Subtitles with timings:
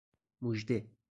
[0.41, 0.89] مژده